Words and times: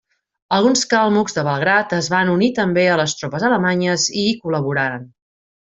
Alguns 0.55 0.79
calmucs 0.93 1.37
de 1.39 1.43
Belgrad 1.47 1.93
es 1.99 2.09
van 2.15 2.33
unir 2.37 2.49
també 2.61 2.87
a 2.95 2.97
les 3.03 3.15
tropes 3.21 3.47
alemanyes 3.51 4.07
i 4.23 4.25
hi 4.31 4.33
col·laboraren. 4.47 5.07